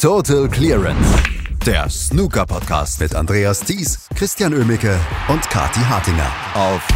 [0.00, 1.22] Total Clearance.
[1.66, 6.88] Der Snooker Podcast mit Andreas Thies, Christian Ömicke und Kati Hartinger auf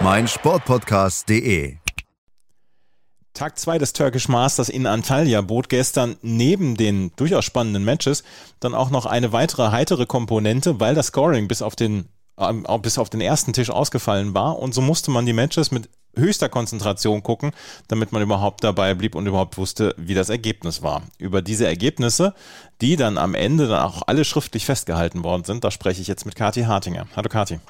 [0.00, 1.74] meinsportpodcast.de.
[3.34, 8.22] Tag 2 des Turkish Masters in Antalya bot gestern neben den durchaus spannenden Matches
[8.60, 12.08] dann auch noch eine weitere heitere Komponente, weil das Scoring bis auf den
[12.38, 15.88] ähm, bis auf den ersten Tisch ausgefallen war und so musste man die Matches mit
[16.16, 17.52] höchster Konzentration gucken,
[17.88, 21.02] damit man überhaupt dabei blieb und überhaupt wusste, wie das Ergebnis war.
[21.18, 22.34] Über diese Ergebnisse,
[22.80, 26.26] die dann am Ende dann auch alle schriftlich festgehalten worden sind, da spreche ich jetzt
[26.26, 27.06] mit Kathi Hartinger.
[27.16, 27.60] Hallo Kathi.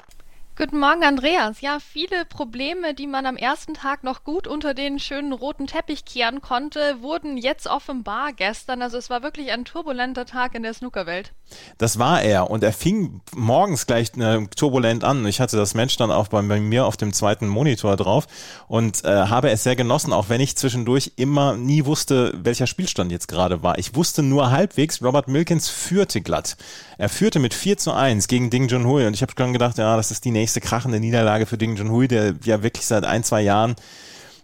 [0.61, 1.59] Guten Morgen, Andreas.
[1.61, 6.05] Ja, viele Probleme, die man am ersten Tag noch gut unter den schönen roten Teppich
[6.05, 8.83] kehren konnte, wurden jetzt offenbar gestern.
[8.83, 11.33] Also es war wirklich ein turbulenter Tag in der Snookerwelt.
[11.79, 15.25] Das war er und er fing morgens gleich äh, turbulent an.
[15.25, 18.27] Ich hatte das Match dann auch bei, bei mir auf dem zweiten Monitor drauf
[18.67, 23.11] und äh, habe es sehr genossen, auch wenn ich zwischendurch immer nie wusste, welcher Spielstand
[23.11, 23.79] jetzt gerade war.
[23.79, 26.55] Ich wusste nur halbwegs, Robert Milkins führte glatt.
[26.99, 29.97] Er führte mit 4 zu 1 gegen Ding Junhui und ich habe dann gedacht, ja,
[29.97, 33.41] das ist die nächste krachende Niederlage für Ding Junhui, der ja wirklich seit ein, zwei
[33.41, 33.75] Jahren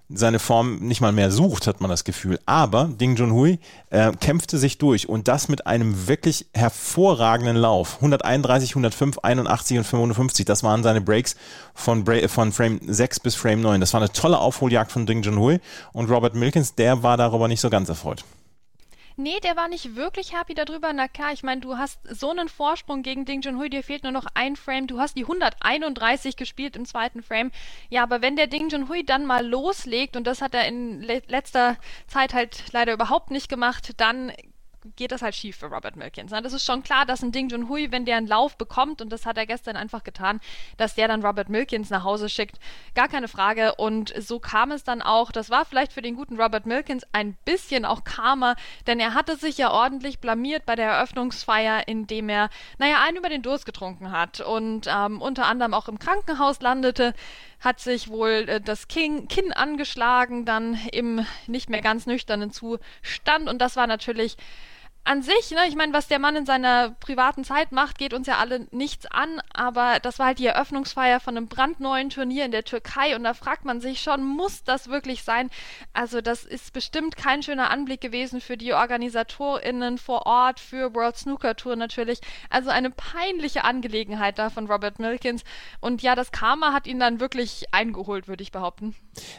[0.10, 2.40] seine Form nicht mal mehr sucht, hat man das Gefühl.
[2.46, 7.96] Aber Ding Junhui äh, kämpfte sich durch und das mit einem wirklich hervorragenden Lauf.
[7.96, 10.46] 131, 105, 81 und 55.
[10.46, 11.36] Das waren seine Breaks
[11.74, 13.82] von, Bra von Frame 6 bis Frame 9.
[13.82, 15.60] Das war eine tolle Aufholjagd von Ding Junhui
[15.92, 18.24] und Robert Milkins, der war darüber nicht so ganz erfreut.
[19.20, 20.94] Nee, der war nicht wirklich happy darüber.
[20.94, 24.12] Na klar, ich meine, du hast so einen Vorsprung gegen Ding Junhui, dir fehlt nur
[24.12, 24.86] noch ein Frame.
[24.86, 27.52] Du hast die 131 gespielt im zweiten Frame.
[27.90, 31.24] Ja, aber wenn der Ding Junhui dann mal loslegt, und das hat er in le
[31.28, 34.32] letzter Zeit halt leider überhaupt nicht gemacht, dann
[34.96, 36.32] geht das halt schief für Robert Milkins.
[36.32, 39.26] Das ist schon klar, dass ein Ding Junhui, wenn der einen Lauf bekommt, und das
[39.26, 40.40] hat er gestern einfach getan,
[40.78, 42.60] dass der dann Robert Milkins nach Hause schickt.
[42.96, 43.76] Gar keine Frage.
[43.76, 45.32] Und so kam es dann auch.
[45.32, 49.36] Das war vielleicht für den guten Robert Milkins ein bisschen auch Karma, denn er hatte
[49.36, 54.12] sich ja ordentlich blamiert bei der Eröffnungsfeier, indem er, naja, einen über den Durst getrunken
[54.12, 57.14] hat und ähm, unter anderem auch im Krankenhaus landete
[57.60, 63.50] hat sich wohl äh, das Kinn angeschlagen, dann im nicht mehr ganz nüchternen Zustand.
[63.50, 64.38] Und das war natürlich
[65.08, 68.28] an sich, ne, ich meine, was der Mann in seiner privaten Zeit macht, geht uns
[68.28, 72.52] ja alle nichts an, aber das war halt die Eröffnungsfeier von einem brandneuen Turnier in
[72.52, 75.50] der Türkei und da fragt man sich schon, muss das wirklich sein?
[75.94, 81.16] Also das ist bestimmt kein schöner Anblick gewesen für die OrganisatorInnen vor Ort, für World
[81.16, 82.20] Snooker Tour natürlich.
[82.50, 85.46] Also eine peinliche Angelegenheit da von Robert Milkins
[85.80, 88.94] und ja, das Karma hat ihn dann wirklich eingeholt, würde ich behaupten.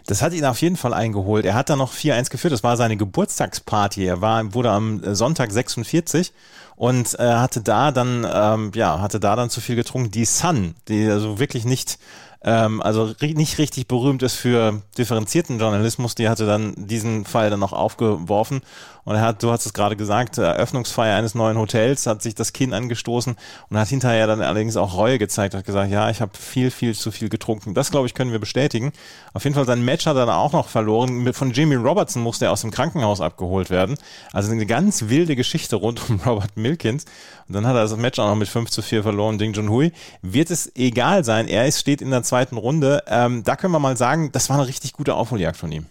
[0.06, 1.44] Das hat ihn auf jeden Fall eingeholt.
[1.44, 4.04] Er hat dann noch 4-1 geführt, das war seine Geburtstagsparty.
[4.04, 6.32] Er war, wurde am Sonntag 46
[6.78, 10.12] und äh, hatte da dann, ähm, ja, hatte da dann zu viel getrunken.
[10.12, 11.98] Die Sun, die also wirklich nicht
[12.44, 17.58] ähm, also nicht richtig berühmt ist für differenzierten Journalismus, die hatte dann diesen Fall dann
[17.58, 18.60] noch aufgeworfen
[19.08, 22.52] und er hat, du hast es gerade gesagt, Eröffnungsfeier eines neuen Hotels, hat sich das
[22.52, 23.36] Kinn angestoßen
[23.70, 26.94] und hat hinterher dann allerdings auch Reue gezeigt, hat gesagt, ja, ich habe viel, viel
[26.94, 27.72] zu viel getrunken.
[27.72, 28.92] Das, glaube ich, können wir bestätigen.
[29.32, 31.32] Auf jeden Fall sein Match hat er dann auch noch verloren.
[31.32, 33.96] Von Jimmy Robertson musste er aus dem Krankenhaus abgeholt werden.
[34.34, 37.04] Also eine ganz wilde Geschichte rund um Robert Milkins.
[37.46, 39.38] Und dann hat er das Match auch noch mit 5 zu 4 verloren.
[39.38, 39.92] Ding Junhui.
[40.22, 41.48] Wird es egal sein.
[41.48, 43.02] Er ist, steht in der zweiten Runde.
[43.06, 45.86] Ähm, da können wir mal sagen, das war eine richtig gute Aufholjagd von ihm.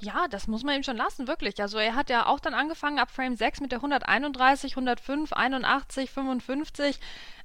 [0.00, 1.60] Ja, das muss man ihm schon lassen, wirklich.
[1.60, 6.10] Also er hat ja auch dann angefangen ab Frame 6 mit der 131, 105, 81,
[6.10, 7.00] 55.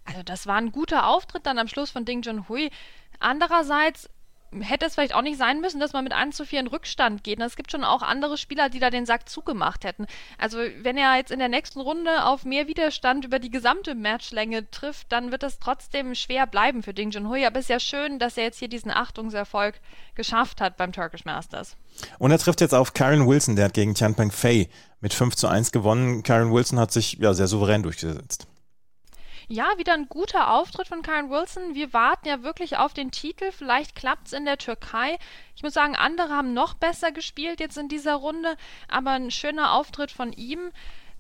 [0.05, 2.69] Also das war ein guter Auftritt dann am Schluss von Ding Junhui.
[3.19, 4.07] Andererseits
[4.61, 7.23] hätte es vielleicht auch nicht sein müssen, dass man mit 1 zu 4 in Rückstand
[7.23, 7.39] geht.
[7.39, 10.07] Und es gibt schon auch andere Spieler, die da den Sack zugemacht hätten.
[10.37, 14.69] Also wenn er jetzt in der nächsten Runde auf mehr Widerstand über die gesamte Matchlänge
[14.71, 17.45] trifft, dann wird das trotzdem schwer bleiben für Ding Junhui.
[17.45, 19.79] Aber es ist ja schön, dass er jetzt hier diesen Achtungserfolg
[20.15, 21.75] geschafft hat beim Turkish Masters.
[22.19, 24.69] Und er trifft jetzt auf Karen Wilson, der hat gegen Tianpeng Fei
[25.01, 26.23] mit 5 zu 1 gewonnen.
[26.23, 28.47] Karen Wilson hat sich ja sehr souverän durchgesetzt.
[29.47, 31.75] Ja, wieder ein guter Auftritt von Karen Wilson.
[31.75, 33.51] Wir warten ja wirklich auf den Titel.
[33.51, 35.17] Vielleicht klappt es in der Türkei.
[35.55, 38.55] Ich muss sagen, andere haben noch besser gespielt jetzt in dieser Runde,
[38.87, 40.71] aber ein schöner Auftritt von ihm.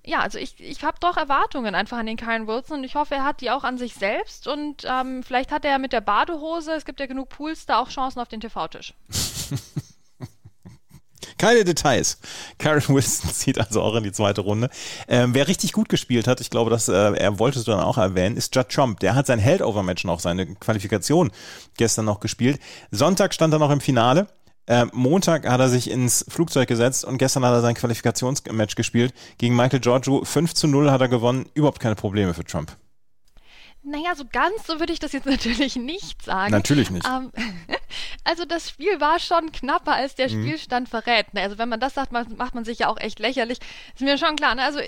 [0.05, 3.15] Ja, also ich, ich habe doch Erwartungen einfach an den Karen Wilson und ich hoffe,
[3.15, 6.73] er hat die auch an sich selbst und ähm, vielleicht hat er mit der Badehose,
[6.73, 8.93] es gibt ja genug Pools, da auch Chancen auf den TV-Tisch.
[11.43, 12.19] Keine Details.
[12.57, 14.69] Karen Wilson zieht also auch in die zweite Runde.
[15.09, 17.97] Ähm, wer richtig gut gespielt hat, ich glaube, das äh, er wolltest du dann auch
[17.97, 19.01] erwähnen, ist Judd Trump.
[19.01, 21.31] Der hat sein Heldover-Match noch, seine Qualifikation
[21.75, 22.61] gestern noch gespielt.
[22.91, 24.27] Sonntag stand er noch im Finale.
[24.67, 29.13] Äh, Montag hat er sich ins Flugzeug gesetzt und gestern hat er sein Qualifikationsmatch gespielt.
[29.37, 31.47] Gegen Michael Giorgio 5 zu 0 hat er gewonnen.
[31.55, 32.71] Überhaupt keine Probleme für Trump.
[33.83, 36.51] Naja, so ganz so würde ich das jetzt natürlich nicht sagen.
[36.51, 37.05] Natürlich nicht.
[37.07, 37.31] Ähm,
[38.23, 40.43] also das Spiel war schon knapper, als der mhm.
[40.43, 41.27] Spielstand verrät.
[41.35, 43.59] Also wenn man das sagt, macht man sich ja auch echt lächerlich.
[43.93, 44.55] Ist mir schon klar.
[44.55, 44.63] Ne?
[44.63, 44.79] Also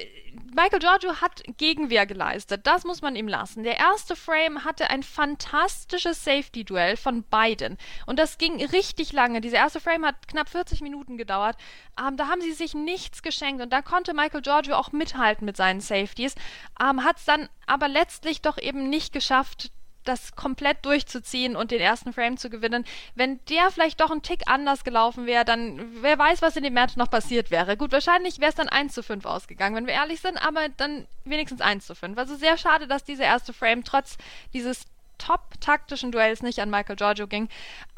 [0.56, 2.66] Michael Giorgio hat Gegenwehr geleistet.
[2.66, 3.64] Das muss man ihm lassen.
[3.64, 7.78] Der erste Frame hatte ein fantastisches Safety-Duell von beiden.
[8.06, 9.42] Und das ging richtig lange.
[9.42, 11.58] Dieser erste Frame hat knapp 40 Minuten gedauert.
[12.00, 13.62] Ähm, da haben sie sich nichts geschenkt.
[13.62, 16.36] Und da konnte Michael Giorgio auch mithalten mit seinen Safeties.
[16.82, 19.72] Ähm, hat es dann aber letztlich doch eben nicht geschafft,
[20.06, 22.86] das komplett durchzuziehen und den ersten Frame zu gewinnen.
[23.16, 26.74] Wenn der vielleicht doch ein Tick anders gelaufen wäre, dann wer weiß, was in dem
[26.74, 27.78] Match noch passiert wäre.
[27.78, 31.08] Gut, wahrscheinlich wäre es dann 1 zu 5 ausgegangen, wenn wir ehrlich sind, aber dann
[31.26, 32.18] wenigstens 1 zu 5.
[32.18, 34.18] Also sehr schade, dass dieser erste Frame trotz
[34.54, 34.86] dieses
[35.18, 37.50] top-taktischen Duells nicht an Michael Giorgio ging.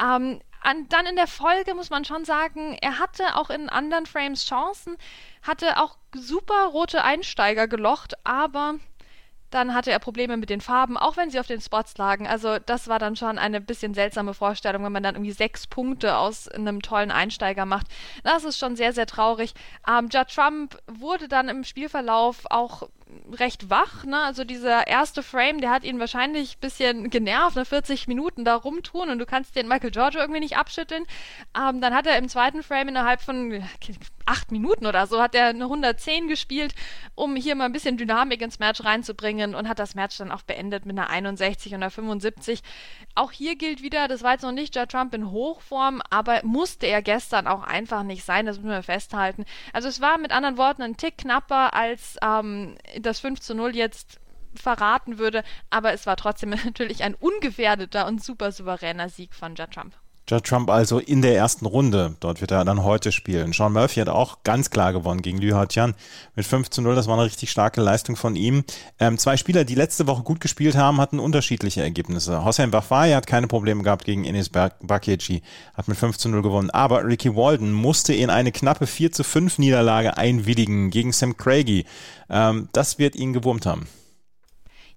[0.01, 4.06] Ähm, an, dann in der Folge muss man schon sagen, er hatte auch in anderen
[4.06, 4.98] Frames Chancen,
[5.44, 8.75] hatte auch super rote Einsteiger gelocht, aber
[9.50, 12.28] dann hatte er Probleme mit den Farben, auch wenn sie auf den Spots lagen.
[12.28, 16.18] Also das war dann schon eine bisschen seltsame Vorstellung, wenn man dann irgendwie sechs Punkte
[16.18, 17.88] aus einem tollen Einsteiger macht.
[18.24, 19.54] Das ist schon sehr, sehr traurig.
[19.88, 22.90] Ähm, Judd Trump wurde dann im Spielverlauf auch
[23.31, 24.06] recht wach.
[24.06, 24.19] Ne?
[24.21, 27.65] Also dieser erste Frame, der hat ihn wahrscheinlich ein bisschen genervt, ne?
[27.65, 31.06] 40 Minuten da rumtun und du kannst den Michael Giorgio irgendwie nicht abschütteln.
[31.57, 33.63] Ähm, dann hat er im zweiten Frame innerhalb von
[34.27, 36.75] acht Minuten oder so hat er eine 110 gespielt,
[37.15, 40.44] um hier mal ein bisschen Dynamik ins Match reinzubringen und hat das Match dann auch
[40.44, 42.62] beendet mit einer 61 und einer 75.
[43.15, 46.88] Auch hier gilt wieder, das war jetzt noch nicht Joe Trump in Hochform, aber musste
[46.88, 49.45] er gestern auch einfach nicht sein, das müssen wir festhalten.
[49.74, 53.76] Also es war mit anderen Worten ein Tick knapper, als ähm, das 5 zu 0
[53.76, 54.20] jetzt
[54.56, 59.72] verraten würde, aber es war trotzdem natürlich ein ungefährdeter und super souveräner Sieg von Judd
[59.72, 59.96] Trump.
[60.29, 62.18] Judd Trump also in der ersten Runde.
[62.19, 63.53] Dort wird er dann heute spielen.
[63.53, 65.95] Sean Murphy hat auch ganz klar gewonnen gegen Liu Hatian
[66.35, 66.95] mit 5 zu 0.
[66.95, 68.65] Das war eine richtig starke Leistung von ihm.
[69.00, 72.44] Ähm, zwei Spieler, die letzte Woche gut gespielt haben, hatten unterschiedliche Ergebnisse.
[72.44, 75.44] Hossein Bafai hat keine Probleme gehabt gegen Enes Bakeci,
[75.74, 76.71] hat mit 5 zu 0 gewonnen.
[76.71, 81.85] Aber Ricky Walden musste in eine knappe 4 zu 5 Niederlage einwilligen gegen Sam Craigie.
[82.29, 83.88] Ähm, das wird ihn gewurmt haben.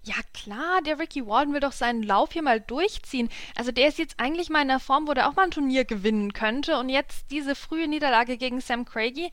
[0.02, 3.29] Ja klar, der Ricky Walden will doch seinen Lauf hier mal durchziehen.
[3.55, 5.85] Also der ist jetzt eigentlich mal in einer Form, wo der auch mal ein Turnier
[5.85, 6.79] gewinnen könnte.
[6.79, 9.31] Und jetzt diese frühe Niederlage gegen Sam Craigie,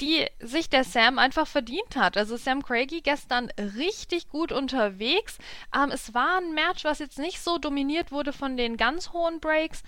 [0.00, 2.16] die sich der Sam einfach verdient hat.
[2.16, 5.38] Also Sam Craigie gestern richtig gut unterwegs.
[5.74, 9.40] Ähm, es war ein Match, was jetzt nicht so dominiert wurde von den ganz hohen
[9.40, 9.82] Breaks.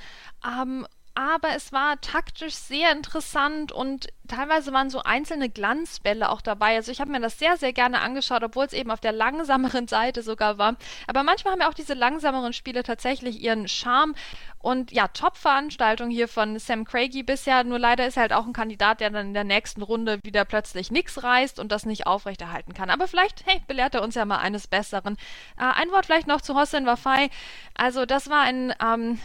[0.45, 0.87] Ähm,
[1.19, 6.77] aber es war taktisch sehr interessant und teilweise waren so einzelne Glanzbälle auch dabei.
[6.77, 9.89] Also ich habe mir das sehr, sehr gerne angeschaut, obwohl es eben auf der langsameren
[9.89, 10.77] Seite sogar war.
[11.09, 14.15] Aber manchmal haben ja auch diese langsameren Spiele tatsächlich ihren Charme.
[14.61, 17.65] Und ja, Top-Veranstaltung hier von Sam Craigie bisher.
[17.65, 20.45] Nur leider ist er halt auch ein Kandidat, der dann in der nächsten Runde wieder
[20.45, 22.91] plötzlich nichts reißt und das nicht aufrechterhalten kann.
[22.91, 25.17] Aber vielleicht, hey, belehrt er uns ja mal eines Besseren.
[25.59, 27.29] Äh, ein Wort vielleicht noch zu Hossein Wafai.
[27.75, 28.73] Also das war ein...
[28.81, 29.19] Ähm,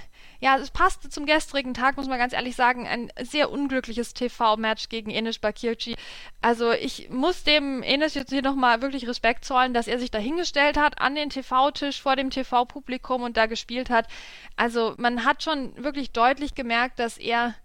[0.44, 4.90] ja, es passte zum gestrigen Tag, muss man ganz ehrlich sagen, ein sehr unglückliches TV-Match
[4.90, 5.96] gegen Enes Bakirci.
[6.42, 10.18] Also ich muss dem Enes jetzt hier nochmal wirklich Respekt zollen, dass er sich da
[10.18, 14.10] hingestellt hat an den TV-Tisch vor dem TV-Publikum und da gespielt hat.
[14.58, 17.56] Also man hat schon wirklich deutlich gemerkt, dass er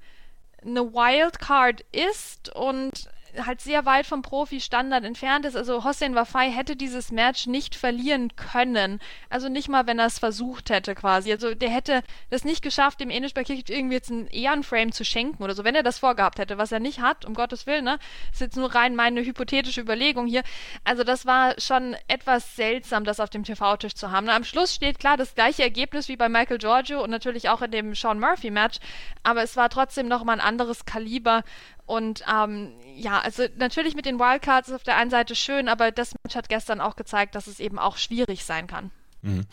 [0.63, 3.11] eine Wildcard ist und
[3.45, 5.57] halt sehr weit vom Profi-Standard entfernt ist.
[5.57, 9.01] Also Hossein Wafai hätte dieses Match nicht verlieren können.
[9.31, 11.33] Also nicht mal, wenn er es versucht hätte quasi.
[11.33, 15.43] Also der hätte das nicht geschafft, dem Enish Bakircic irgendwie jetzt einen Ehrenframe zu schenken
[15.43, 17.99] oder so, wenn er das vorgehabt hätte, was er nicht hat, um Gottes Willen, ne?
[18.33, 20.43] Ist jetzt nur rein meine hypothetische Überlegung hier.
[20.85, 24.27] Also das war schon etwas seltsam, das auf dem TV-Tisch zu haben.
[24.27, 27.63] Na, am Schluss steht klar das gleiche Ergebnis wie bei Michael Giorgio und natürlich auch
[27.63, 28.79] in dem Sean Murphy-Match,
[29.23, 31.43] aber es war trotzdem nochmal ein anderes Kaliber
[31.89, 35.91] und ähm, ja, also natürlich mit den Wildcards ist auf der einen Seite schön, aber
[35.91, 38.91] das Match hat gestern auch gezeigt, dass es eben auch schwierig sein kann.
[39.23, 39.47] Mhm.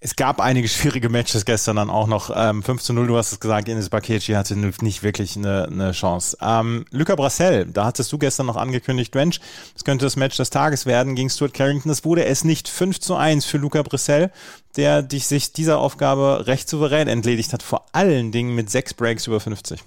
[0.00, 2.32] Es gab einige schwierige Matches gestern dann auch noch.
[2.34, 5.92] Ähm, 5 zu 0, du hast es gesagt, Ines Bakeci hatte nicht wirklich eine, eine
[5.92, 6.36] Chance.
[6.40, 9.38] Ähm, Luca Brassel, da hattest du gestern noch angekündigt, Mensch,
[9.76, 11.90] es könnte das Match des Tages werden gegen Stuart Carrington.
[11.90, 14.32] Das wurde es nicht 5 zu 1 für Luca Brassel,
[14.74, 19.38] der sich dieser Aufgabe recht souverän entledigt hat, vor allen Dingen mit sechs Breaks über
[19.38, 19.80] 50.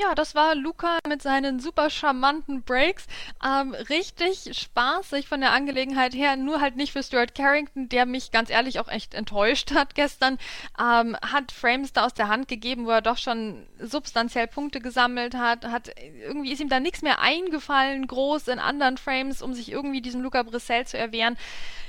[0.00, 3.08] Ja, das war Luca mit seinen super charmanten Breaks.
[3.44, 8.30] Ähm, richtig spaßig von der Angelegenheit her, nur halt nicht für Stuart Carrington, der mich
[8.30, 10.38] ganz ehrlich auch echt enttäuscht hat gestern.
[10.78, 15.34] Ähm, hat Frames da aus der Hand gegeben, wo er doch schon substanziell Punkte gesammelt
[15.34, 15.64] hat.
[15.64, 20.00] hat irgendwie ist ihm da nichts mehr eingefallen, groß in anderen Frames, um sich irgendwie
[20.00, 21.36] diesem Luca Brissell zu erwehren.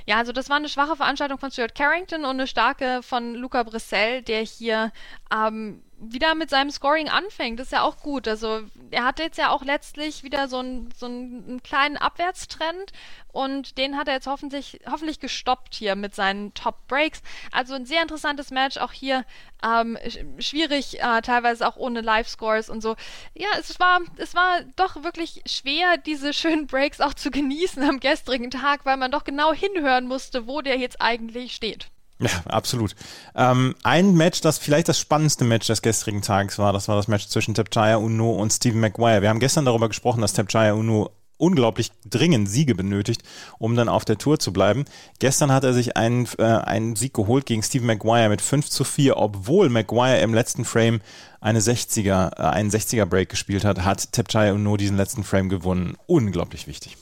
[0.07, 3.61] Ja, also das war eine schwache Veranstaltung von Stuart Carrington und eine starke von Luca
[3.61, 4.91] Brissell, der hier
[5.31, 7.59] ähm, wieder mit seinem Scoring anfängt.
[7.59, 8.27] Ist ja auch gut.
[8.27, 12.91] Also er hatte jetzt ja auch letztlich wieder so, ein, so einen kleinen Abwärtstrend
[13.31, 17.21] und den hat er jetzt hoffentlich, hoffentlich gestoppt hier mit seinen Top Breaks.
[17.51, 19.25] Also ein sehr interessantes Match, auch hier
[19.63, 19.97] ähm,
[20.39, 22.95] schwierig, äh, teilweise auch ohne Live-Scores und so.
[23.33, 27.99] Ja, es war, es war doch wirklich schwer, diese schönen Breaks auch zu genießen am
[27.99, 31.89] gestrigen Tag, weil man doch genau hinhören musste, wo der jetzt eigentlich steht.
[32.19, 32.95] Ja, absolut.
[33.33, 37.07] Ähm, ein Match, das vielleicht das spannendste Match des gestrigen Tages war, das war das
[37.07, 39.21] Match zwischen Tapchaya Uno und Stephen Maguire.
[39.21, 43.23] Wir haben gestern darüber gesprochen, dass Tapchaya Uno unglaublich dringend Siege benötigt,
[43.57, 44.83] um dann auf der Tour zu bleiben.
[45.19, 48.83] Gestern hat er sich einen, äh, einen Sieg geholt gegen Steve Maguire mit 5 zu
[48.83, 50.99] 4, obwohl Maguire im letzten Frame
[51.39, 55.95] eine 60er, äh, einen 60er Break gespielt hat, hat Tapchaya Uno diesen letzten Frame gewonnen.
[56.05, 56.97] Unglaublich wichtig.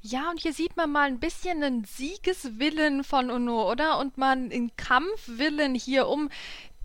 [0.00, 3.98] Ja, und hier sieht man mal ein bisschen einen Siegeswillen von Uno, oder?
[3.98, 6.30] Und mal einen Kampfwillen hier um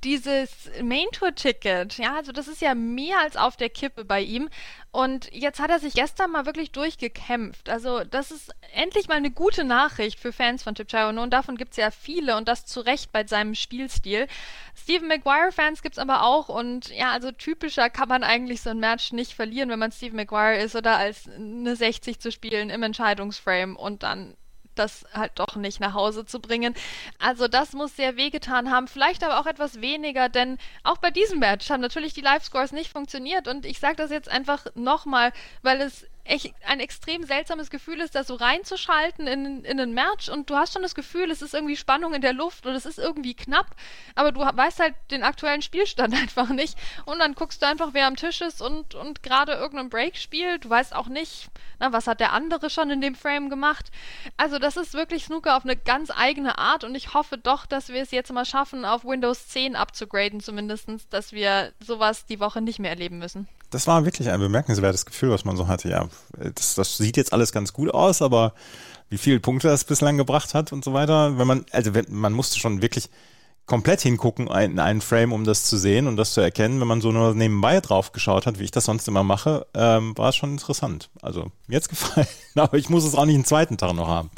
[0.04, 1.98] dieses Main Tour Ticket.
[1.98, 4.50] Ja, also das ist ja mehr als auf der Kippe bei ihm.
[4.92, 7.70] Und jetzt hat er sich gestern mal wirklich durchgekämpft.
[7.70, 11.72] Also das ist endlich mal eine gute Nachricht für Fans von Tipcharono und davon gibt
[11.72, 14.28] es ja viele und das zu Recht bei seinem Spielstil.
[14.76, 18.80] Stephen Maguire-Fans gibt es aber auch und ja, also typischer kann man eigentlich so ein
[18.80, 22.84] Match nicht verlieren, wenn man Stephen Maguire ist oder als eine 60 zu spielen im
[22.84, 24.36] Entscheidungsframe und dann
[24.76, 26.74] das halt doch nicht nach Hause zu bringen.
[27.20, 31.40] Also das muss sehr wehgetan haben, vielleicht aber auch etwas weniger, denn auch bei diesem
[31.40, 35.82] Match haben natürlich die Live-Scores nicht funktioniert und ich sage das jetzt einfach nochmal, weil
[35.82, 40.50] es echt ein extrem seltsames Gefühl ist, da so reinzuschalten in, in einen Match und
[40.50, 42.98] du hast schon das Gefühl, es ist irgendwie Spannung in der Luft und es ist
[42.98, 43.76] irgendwie knapp,
[44.16, 48.08] aber du weißt halt den aktuellen Spielstand einfach nicht und dann guckst du einfach, wer
[48.08, 50.66] am Tisch ist und, und gerade irgendeinen Break spielt.
[50.66, 51.50] Du weißt auch nicht,
[51.80, 53.92] na, was hat der andere schon in dem Frame gemacht.
[54.38, 57.90] Also das ist wirklich Snooker auf eine ganz eigene Art und ich hoffe doch, dass
[57.90, 62.62] wir es jetzt mal schaffen, auf Windows 10 abzugraden zumindest, dass wir sowas die Woche
[62.62, 65.90] nicht mehr erleben müssen das war wirklich ein bemerkenswertes Gefühl, was man so hatte.
[65.90, 66.08] Ja,
[66.56, 68.54] das, das sieht jetzt alles ganz gut aus, aber
[69.10, 72.34] wie viele Punkte das bislang gebracht hat und so weiter, wenn man, also wenn, man
[72.34, 73.10] musste schon wirklich
[73.66, 76.80] komplett hingucken in einen Frame, um das zu sehen und das zu erkennen.
[76.82, 80.18] Wenn man so nur nebenbei drauf geschaut hat, wie ich das sonst immer mache, ähm,
[80.18, 81.10] war es schon interessant.
[81.22, 84.30] Also mir jetzt gefallen, aber ich muss es auch nicht einen zweiten Tag noch haben.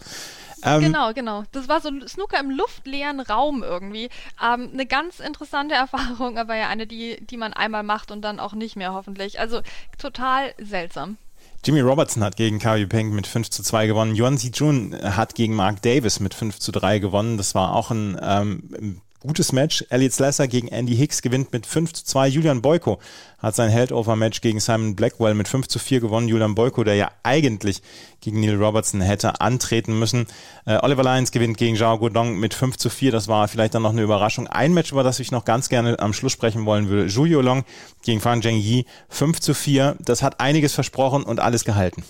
[0.66, 1.44] Ähm, genau, genau.
[1.52, 4.10] Das war so Snooker im luftleeren Raum irgendwie.
[4.44, 8.40] Ähm, eine ganz interessante Erfahrung, aber ja eine, die, die man einmal macht und dann
[8.40, 9.40] auch nicht mehr hoffentlich.
[9.40, 9.62] Also
[9.98, 11.18] total seltsam.
[11.64, 14.16] Jimmy Robertson hat gegen Kari Peng mit 5 zu 2 gewonnen.
[14.16, 17.38] Yuan Jun hat gegen Mark Davis mit 5 zu 3 gewonnen.
[17.38, 19.84] Das war auch ein ähm, gutes Match.
[19.90, 22.28] Elliot Slesser gegen Andy Hicks gewinnt mit 5 zu 2.
[22.28, 23.00] Julian Boyko
[23.40, 26.28] hat sein Heldover-Match gegen Simon Blackwell mit 5 zu 4 gewonnen.
[26.28, 27.82] Julian Boyko, der ja eigentlich
[28.22, 30.28] gegen Neil Robertson hätte antreten müssen.
[30.66, 33.12] Äh, Oliver Lyons gewinnt gegen Zhao Guodong mit 5 zu 4.
[33.12, 34.48] Das war vielleicht dann noch eine Überraschung.
[34.48, 37.10] Ein Match, über das ich noch ganz gerne am Schluss sprechen wollen würde.
[37.10, 37.66] Zhu Long
[38.04, 39.98] gegen Fang Zhengyi 5 zu 4.
[40.00, 42.04] Das hat einiges versprochen und alles gehalten.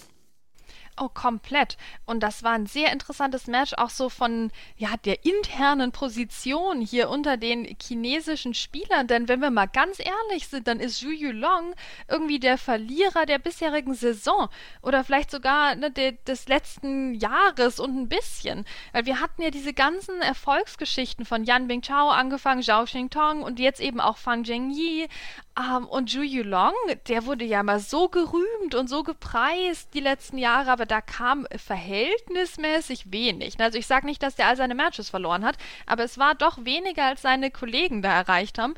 [0.98, 1.76] Oh, komplett.
[2.06, 7.10] Und das war ein sehr interessantes Match, auch so von ja, der internen Position hier
[7.10, 9.06] unter den chinesischen Spielern.
[9.08, 11.76] Denn wenn wir mal ganz ehrlich sind, dann ist Zhu Yulong
[12.08, 14.48] irgendwie der Verlierer der bisherigen Saison.
[14.82, 18.64] Oder vielleicht sogar ne, de, des letzten Jahres und ein bisschen.
[18.94, 23.82] Weil wir hatten ja diese ganzen Erfolgsgeschichten von Yan Bingchao angefangen, Zhao Xingtong und jetzt
[23.82, 25.10] eben auch Fang Zhengyi.
[25.58, 26.74] Um, und Zhu Yulong,
[27.08, 31.48] der wurde ja mal so gerühmt und so gepreist die letzten Jahre, aber da kam
[31.56, 33.58] verhältnismäßig wenig.
[33.62, 36.66] Also ich sage nicht, dass der all seine Matches verloren hat, aber es war doch
[36.66, 38.74] weniger, als seine Kollegen da erreicht haben.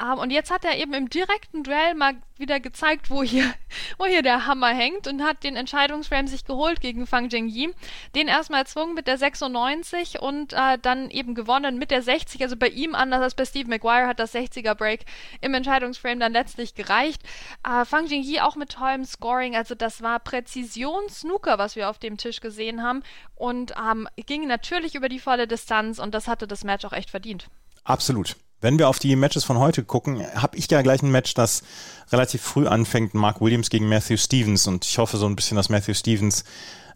[0.00, 3.52] Um, und jetzt hat er eben im direkten Duell mal wieder gezeigt, wo hier,
[3.98, 7.70] wo hier der Hammer hängt und hat den Entscheidungsframe sich geholt gegen Fang Jingyi.
[8.14, 12.42] Den erstmal erzwungen mit der 96 und äh, dann eben gewonnen mit der 60.
[12.42, 15.04] Also bei ihm anders als bei Steve Maguire hat das 60er Break
[15.40, 17.22] im Entscheidungsframe dann letztlich gereicht.
[17.68, 19.54] Äh, Fang Jingyi auch mit tollem Scoring.
[19.54, 23.02] Also das war Präzision Snooker, was wir auf dem Tisch gesehen haben
[23.34, 27.10] und ähm, ging natürlich über die volle Distanz und das hatte das Match auch echt
[27.10, 27.48] verdient.
[27.84, 28.36] Absolut.
[28.60, 31.64] Wenn wir auf die Matches von heute gucken, habe ich ja gleich ein Match, das
[32.12, 34.68] relativ früh anfängt, Mark Williams gegen Matthew Stevens.
[34.68, 36.44] Und ich hoffe so ein bisschen, dass Matthew Stevens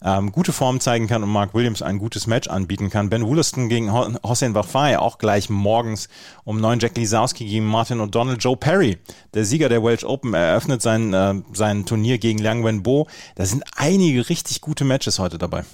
[0.05, 3.11] ähm, gute Form zeigen kann und Mark Williams ein gutes Match anbieten kann.
[3.11, 6.09] Ben Wollaston gegen Hossein Wafai auch gleich morgens
[6.45, 6.79] um neun.
[6.79, 8.37] Jack Lisowski gegen Martin O'Donnell.
[8.39, 8.99] Joe Perry,
[9.35, 13.09] der Sieger der Welsh Open, eröffnet sein, äh, sein Turnier gegen Liang Wenbo.
[13.35, 15.65] Da sind einige richtig gute Matches heute dabei.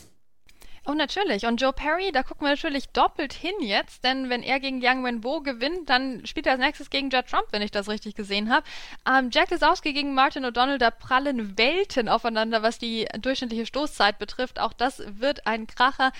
[0.85, 1.47] Oh, natürlich.
[1.47, 5.05] Und Joe Perry, da gucken wir natürlich doppelt hin jetzt, denn wenn er gegen Yang
[5.05, 8.51] Wenbo gewinnt, dann spielt er als nächstes gegen Judd Trump, wenn ich das richtig gesehen
[8.51, 8.67] habe.
[9.09, 14.59] Ähm, Jack Lesowski gegen Martin O'Donnell, da prallen Welten aufeinander, was die durchschnittliche Stoßzeit betrifft.
[14.59, 16.11] Auch das wird ein Kracher.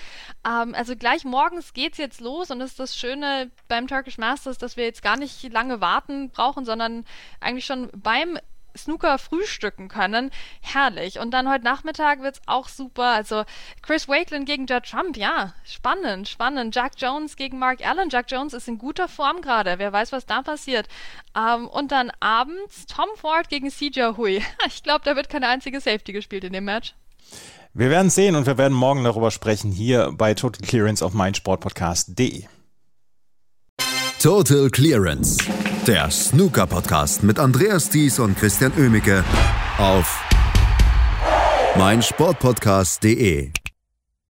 [0.47, 4.59] Ähm, also gleich morgens geht's jetzt los und das ist das Schöne beim Turkish Masters,
[4.59, 7.03] dass wir jetzt gar nicht lange warten brauchen, sondern
[7.41, 8.39] eigentlich schon beim
[8.77, 10.31] Snooker frühstücken können.
[10.61, 11.19] Herrlich.
[11.19, 13.05] Und dann heute Nachmittag wird es auch super.
[13.05, 13.43] Also
[13.81, 16.75] Chris Wakelin gegen Judd Trump, ja, spannend, spannend.
[16.75, 18.09] Jack Jones gegen Mark Allen.
[18.09, 19.79] Jack Jones ist in guter Form gerade.
[19.79, 20.87] Wer weiß, was da passiert.
[21.37, 24.41] Ähm, und dann abends Tom Ford gegen CJ Hui.
[24.67, 26.95] Ich glaube, da wird keine einzige Safety gespielt in dem Match.
[27.73, 32.45] Wir werden sehen und wir werden morgen darüber sprechen hier bei Total Clearance auf meinsportpodcast.de.
[34.19, 35.37] Total Clearance
[35.87, 39.23] der Snooker-Podcast mit Andreas Thies und Christian Oemicke
[39.77, 40.21] auf
[41.77, 43.51] meinsportpodcast.de